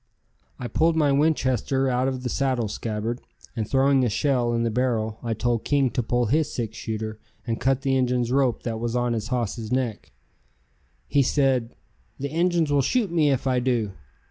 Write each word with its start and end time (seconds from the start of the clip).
I 0.57 0.67
pulled 0.67 0.95
my 0.95 1.11
Winchester 1.11 1.87
out 1.87 2.07
of 2.07 2.23
the 2.23 2.29
saddle 2.29 2.67
scabbard 2.67 3.21
and 3.55 3.69
throwing 3.69 4.03
a 4.03 4.09
shell 4.09 4.51
in 4.51 4.63
the 4.63 4.71
barrel, 4.71 5.19
I 5.21 5.35
told 5.35 5.63
King 5.63 5.91
to 5.91 6.01
pull 6.01 6.25
his 6.25 6.51
six 6.51 6.75
shooter 6.75 7.19
and 7.45 7.61
cut 7.61 7.83
the 7.83 7.95
Injun's 7.95 8.31
rope 8.31 8.63
that 8.63 8.79
was 8.79 8.95
on 8.95 9.13
his 9.13 9.27
hoss's 9.27 9.71
neck. 9.71 10.11
He 11.07 11.21
said: 11.21 11.75
"The 12.17 12.29
Injuns 12.31 12.71
will 12.71 12.81
shoot 12.81 13.11
me 13.11 13.29
if 13.29 13.45
I 13.45 13.59
do." 13.59 13.91